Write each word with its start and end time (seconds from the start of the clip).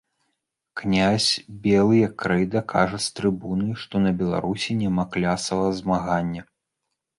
Князь, 0.79 1.27
белы, 1.65 1.95
як 2.07 2.13
крэйда, 2.23 2.59
кажа 2.73 2.97
з 3.09 3.13
трыбуны, 3.19 3.69
што 3.83 3.95
на 4.07 4.11
Беларусі 4.23 4.81
няма 4.83 5.09
клясавага 5.15 5.71
змагання. 5.85 6.41